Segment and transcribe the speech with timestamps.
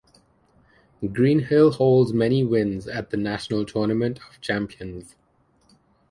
[1.13, 5.15] Greenhill holds many wins at the National Tournament of Champions.